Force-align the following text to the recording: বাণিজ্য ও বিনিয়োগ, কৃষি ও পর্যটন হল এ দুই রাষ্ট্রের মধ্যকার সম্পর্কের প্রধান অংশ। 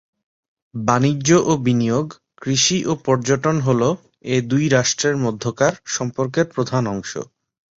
বাণিজ্য 0.73 1.29
ও 1.43 1.53
বিনিয়োগ, 1.65 2.07
কৃষি 2.41 2.77
ও 2.85 3.01
পর্যটন 3.05 3.57
হল 3.59 3.81
এ 4.25 4.47
দুই 4.49 4.63
রাষ্ট্রের 4.69 5.15
মধ্যকার 5.25 5.73
সম্পর্কের 5.95 6.45
প্রধান 6.53 6.83
অংশ। 6.87 7.11